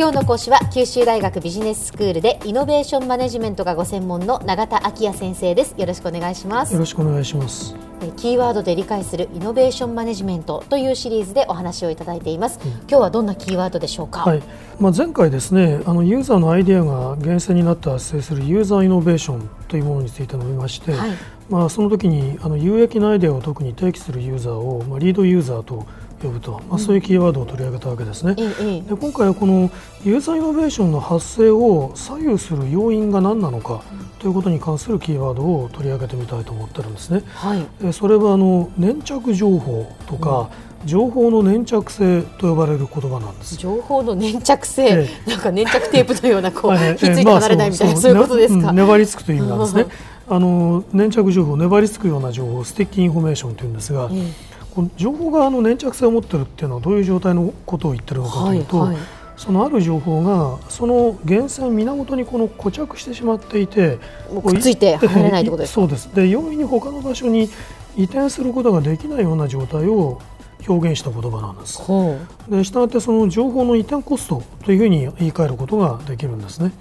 [0.00, 5.74] 今日の講師は九州大学ビジネススクールでイノベーションマネジメントがご専門の永田昭也先生です。
[5.76, 6.72] よろしくお願いします。
[6.72, 7.76] よろしくお願いします。
[8.16, 14.42] キーワードで理解するイノベーションマネジメントというシリーズでお話をいただいています、うん、今日はどんなキーワードでしょうか、はい。
[14.78, 21.10] まあ、前回ですねあのユーザーのアイデアが源泉になって発生するユーザーイノベーションというものについて述べまして、はい、
[21.50, 25.86] まあ、その時にあの有益なアイデアを特に提起するユーザーを、まあ、リードユーザーと
[26.26, 29.70] 呼ぶと、まあ、そういうキーワードを取り上げたわけですね、うん、で今回はこの
[30.04, 33.82] ユーザーイノベーションの発生を左右する要因が何なのか
[34.18, 40.50] ということに関するキーワードを取り上げてみたいと思ってるんですね、はい、それはあの粘着情報とか、
[40.82, 43.56] うん、情報の粘着性と呼ばれる言葉なんです。
[43.56, 49.86] 情報の粘着性、ええ、なんか粘着テープのようなこう、ひっついて離れないみたいな、そういうことですか、粘りつくという意味なんですね。
[50.32, 54.08] あの粘着情報粘りつくような情報 sticky information というんですが、
[54.96, 59.02] 情報があの粘着性を持っているっていうのはどういう状態のことを言ってるのかというと、はいはい、
[59.36, 63.98] そのある情報がその源泉源にこの固着してしまっていて
[64.44, 66.14] くっついて入れないってことです そうです。
[66.14, 67.48] で容易に他の場所に
[67.96, 70.20] 移転することができないような状態を
[70.68, 71.82] 表現した言葉なんです。
[72.48, 76.72] でしたがってその情報の移転コストというふうに言い換えることができるんですね。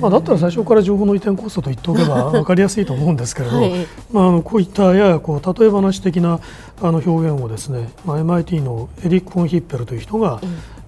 [0.00, 6.40] まあ、だったら最初から情報の移転コストと言っておけば 分かりやすいと思うんですけれども、はい、まあ、あのこういったややこう例え話的な
[6.80, 10.40] あの表現をですね、まあ、MIT のエリック・フォン・ヒッペルという人が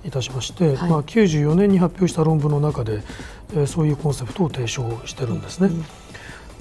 [0.04, 3.02] いたしまして、はい、まあ、94年に発表した論文の中で、
[3.54, 5.68] えー、そういうコンセプトを提唱してるんですね。
[5.68, 5.84] うん。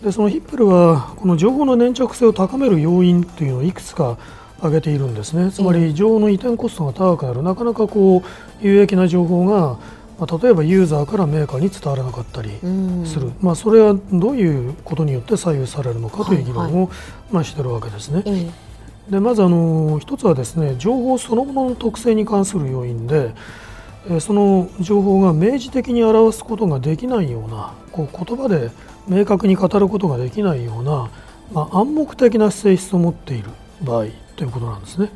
[0.03, 4.17] でそのヒッペルはこの情報の粘着性を高める要因というのをいくつか
[4.59, 5.51] 挙げているんですね。
[5.51, 7.43] つまり情報の移転コストが高くなる。
[7.43, 9.77] なかなかこう有益な情報が
[10.19, 12.49] まあ、例えばユーザーからメーカーに伝わらなかったり
[13.05, 16.91] する、まあ、それはどういうことによって左右されるのかという議論を、
[17.31, 18.51] まあ、しているわけですね。
[19.09, 23.33] でまずあの一つはですね情報そのものの特性に関する要因で
[24.19, 28.69] その情報が明示的に表すことができないようなこう言葉で
[29.07, 31.09] 明確に語ることができないような、
[31.53, 33.49] まあ、暗黙的な性質を持っている
[33.81, 35.09] 場合ということなんですね。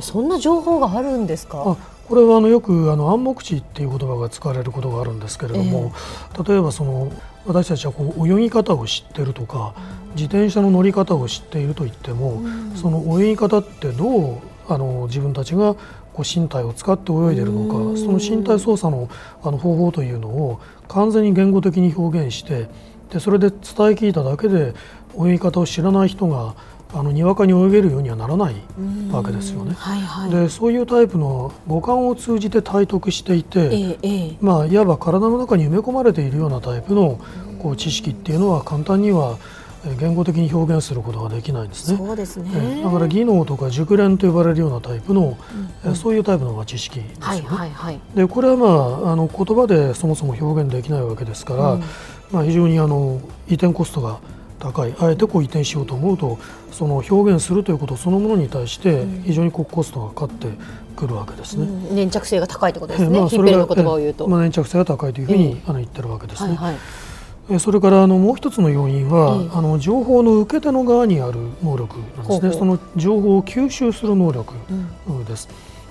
[0.00, 1.76] そんな情報があるんですか？
[2.12, 5.94] これはあのよくあの暗黙知っていう言葉が使われることがあるんですけれども、
[6.34, 7.10] えー、例えばその
[7.46, 9.74] 私たちはこう泳ぎ方を知っているとか
[10.14, 15.74] 自転車の乗り方を知っていると言っても、うん、その泳ぎ方ってどうあの自分たちが
[16.12, 19.08] こう身体を使って泳いでいるのか、うん、その身体操作の
[19.42, 22.68] あの方法というのを完全に言語的に表現して
[23.08, 23.60] でそれで伝え
[23.92, 24.74] 聞いただけで
[25.18, 26.56] 泳ぎ方を知らない人が
[26.94, 28.54] あのにわかに泳げるようにはならない
[29.10, 29.74] わけですよね。
[29.78, 37.18] はいはい、でそういうタイプの五感を通じて体得していて、えーえー、まあ、いわば体の中に埋め込まれているようなタイプの
[37.58, 39.38] こう知識っていうのは簡単には
[39.98, 41.96] 言語的に表現することができないんですね。
[41.96, 42.82] そうですね。
[42.84, 45.36] だから技能とか熟練と呼ばれるようなタイプの、
[45.84, 45.90] うん。
[45.90, 47.22] うん、そういうタイプの知識ですよね。
[47.22, 48.66] はいはいはい、でこれは、ま
[49.08, 51.82] あ、あの言葉でそもそも表現できないわけですから、うん、
[52.30, 54.20] まあ、非常にあの移転コストが
[54.62, 54.94] 高い。
[54.98, 56.38] あえてこう移転しようと思うと
[56.70, 60.46] その表現するということそのものに対して非常にコストがかかって
[60.96, 66.54] くるわけですね、うん、粘着性が高いということですね、まあ、それが言葉を言うと、まあ、粘着性が高いというふうに、あの言ってるわけですね。
[66.54, 66.76] はい
[67.48, 74.54] はい、それからあのもう一つの要因は、あの情報の受け手の側にある能力なんですね、その情報を吸収する能力
[75.26, 75.48] です。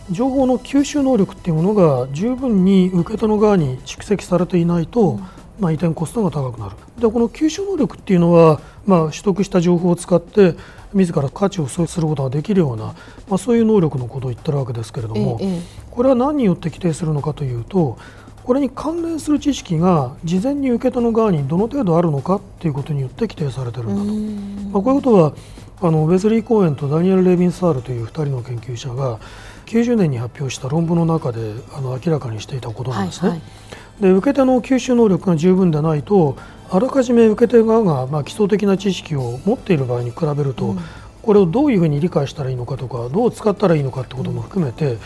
[0.10, 5.20] 情報の吸収能力っていうものが十分に受け手の側に蓄積されていないと、
[5.62, 6.76] まあ、移転コストが高くなる。
[7.00, 10.56] でこの吸収能力っていうのは、まあ、取得した情報を使って
[10.94, 12.96] 自ら価値を創出することができるような、
[13.30, 15.62] まあ、そういう能力のことを言ってるわけですけれども、ええ、
[15.92, 18.00] これは何によって規定するのかというと
[18.44, 25.34] これに関連する知識が事前に受け手の側にどの程度あるのかということによって規定されているんだと、まあ、こういうことは
[25.84, 29.20] あのウェズリー・コーエンとダニエル・レビンサールという2人の研究者が
[29.68, 33.30] 90年に発表した論文の中であの明らかにしていたことなんですね。
[33.30, 33.48] はいはい
[34.02, 36.36] で受け手の吸収能力が十分でないと
[36.72, 40.80] あらかじめ受け手側がま基礎的な知識を持っている場合に比べると、うん、
[41.22, 44.98] これをどういうふうに理解したらいいのかとかどう使ったらいいのかということも含めて、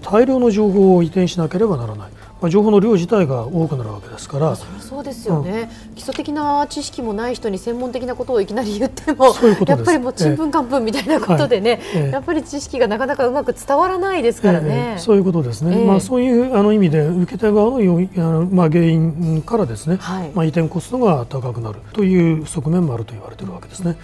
[0.00, 2.10] 大量の情報を移転しなければならない、
[2.40, 9.26] まあ、情報の量自体が多くなるわけですから、そそうですよね、うん、基礎的な知識もない人に専門的なことをいきなり言っても
[9.66, 12.10] やっぱりもうちんぷんかんぷんみたいなことでね、ええ。
[12.10, 23.90] やっぱり知識がなかなかうまく伝わらないですからね、え、そういうことですね、まあ、そういうあの意味で受け手側のあの、まあ、原因からですね、はい、まあ、移転コストが高くなるという側面もあると言われているわけですね。
[23.90, 23.96] うん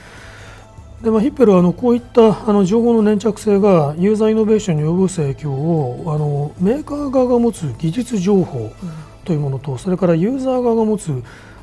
[1.02, 8.72] でまあ、ヒッペルはあのこういったあの情報の粘着性がユーザーイノベーションに及ぼす影響をあのメーカー側が持つ技術情報
[9.24, 11.10] というものと、それからユーザー側が持つ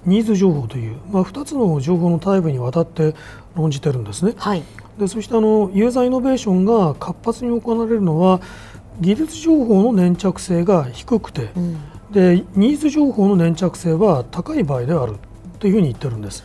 [0.05, 3.15] ニーズ情報という、まあ、2つの情報のタイプにわたって
[3.55, 4.33] 論じてるんですね。
[4.35, 4.63] はい、
[4.97, 8.41] でそしてあのユーザーイノベーションが活発に行われるのは
[8.99, 11.77] 技術情報の粘着性が低くて、うん、
[12.11, 15.15] でニーズ情報の粘着性は高い場合である
[15.59, 16.43] というふうに言ってるんです。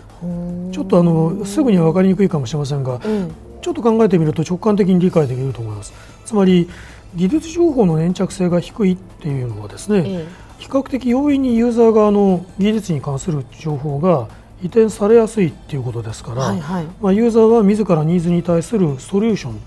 [0.72, 5.92] ちょっとあのすぐには分かりにくいかもしれませんが、うん、ちょっと考えてみると直感的に理解できると思います。
[6.24, 6.68] つまり
[7.14, 10.26] 技術情報の粘着性が低いっていうのはですね、え。
[10.58, 14.28] 比較的容易にユーザー側の技術に関する情報が
[14.62, 19.60] 移転されやすいっていうことですから、はいはい、まあ、ユーザーは自らニーズに対するソリューション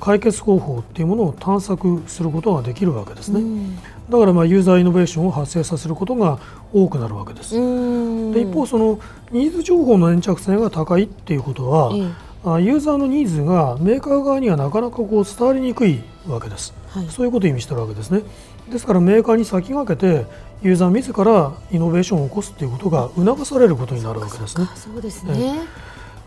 [0.00, 6.38] 解決方法っていうものを探索することができるわけですね、うん、だからまあユーザーイノベーションを発生させることが
[6.72, 8.98] 多くなるわけです、で一方その
[9.30, 18.22] ニーズ情報の粘着性が高いっていうことは、うん、ユーザーのニーズがメーカー側にはなかなかこう伝わりにくいわけです、はい、そういうことを意味してるわけですね。
[18.70, 20.26] ですからメーカーに先駆けて
[20.62, 24.66] ユーザー自らイノベーションを起こすということが促されることになるわけですね。
[24.76, 25.60] そうですね、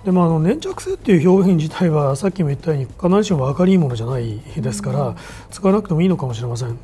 [0.06, 5.16] でもあの粘着性っていう表現自体はさっきも言ったように必ずしも分かりいいものじゃないですから、
[5.50, 6.78] 使わなくてもいいのかもしれません。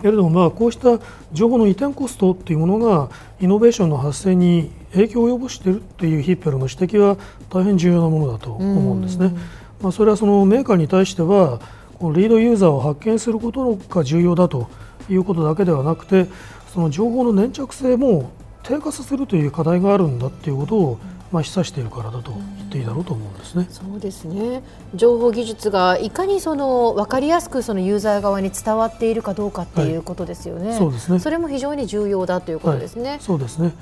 [0.00, 0.98] けれども、まあ、こうした
[1.32, 3.10] 情報の移転コストというものが
[3.40, 7.18] イノベーションの発生に影響を及ぼしているというヒッペルの指摘は
[7.50, 9.34] 大変重要なものだと思うんですね。
[9.82, 11.60] まあ、それはそのメーカーに対しては
[11.98, 14.70] このリードユーザーを発見することが重要だと
[15.10, 16.26] いうことだけではなくて
[16.72, 18.30] その情報の粘着性も
[18.62, 20.98] 低下させるという課題があるんだということを、
[21.32, 23.66] まあ、示唆しているからだと言っていいだろうと思うんですね。
[23.70, 24.62] そうですね
[24.94, 30.70] 情報技術がいかにその分かりやすくそのユーザー側に伝わっているかどうかっていうことですよね。
[30.70, 33.10] はい、そうですねそれも非常に重要だということですね。
[33.10, 33.72] はい、そうですね、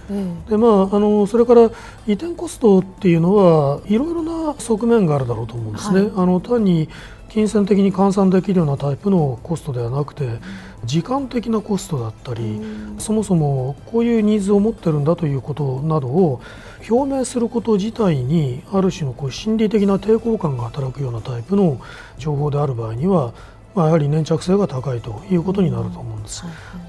[0.49, 1.63] でまあ、あのそれから
[2.07, 6.01] 移転コストっていうのはいろいろな側面があるだろうと思うんですね。
[6.03, 6.89] はい、あの単に
[7.35, 10.39] 金銭的に換算できるようなタイプのコストではなくて
[10.85, 12.61] 時間的なコストだったり
[12.99, 16.41] そもそもこういうニーズを持ってるんだということなどを
[16.89, 21.81] 表明すること自体にある種のこう心理的な抵抗感が働くようなタイプの
[22.19, 23.33] 情報である場合には、
[23.75, 26.45] まあ、やはり粘着性が高いということになると思うんです。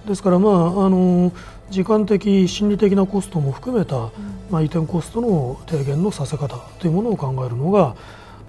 [0.06, 1.31] ですから、まあ、あの
[1.69, 4.12] 時間的心理的なコストも含めた、
[4.50, 7.95] まあ、移転コストの低減のさせ方というものを考えるのが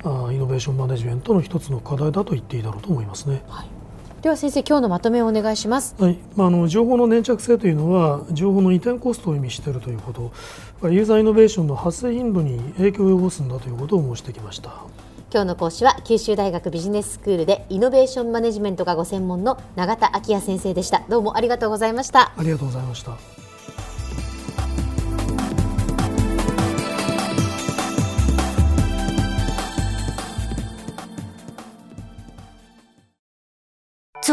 [0.05, 3.43] あイノベーションマネジメントの一つの課題だと言っていいだろうと思いますね。
[3.49, 3.76] はい
[4.23, 5.95] では先生今日のまとめをお願いします。
[5.99, 10.33] はい、まああの情報の粘着性というのは情報の移転コストを意味しているということ、
[10.89, 14.71] ユーザーイノベーションの発生頻度に影響を及ぼすんだということを申してきました。
[15.33, 21.03] 今日の講師は九州大学ビジネススクールでイノベーションマネジメントがご専門の永田昭也先生でした。
[21.09, 22.33] どうもありがとうございました。
[22.37, 23.46] ありがとうございました。